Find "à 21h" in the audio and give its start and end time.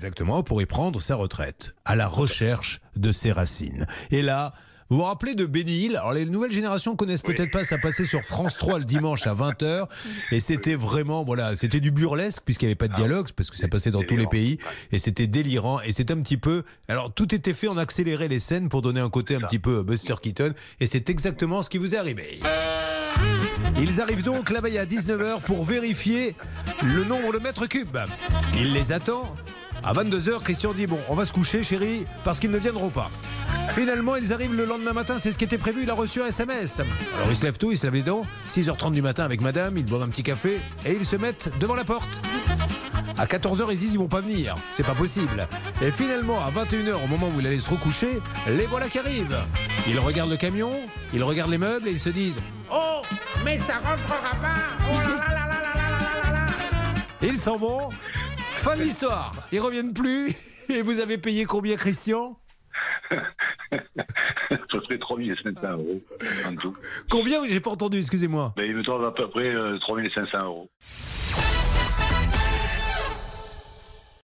46.44-47.02